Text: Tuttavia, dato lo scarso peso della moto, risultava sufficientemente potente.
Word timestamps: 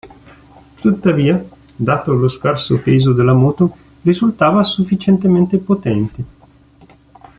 Tuttavia, 0.79 1.47
dato 1.75 2.13
lo 2.13 2.27
scarso 2.27 2.75
peso 2.79 3.13
della 3.13 3.33
moto, 3.35 3.75
risultava 4.01 4.63
sufficientemente 4.63 5.59
potente. 5.59 6.23